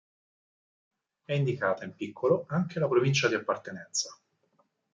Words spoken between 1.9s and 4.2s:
piccolo, anche la provincia di appartenenza.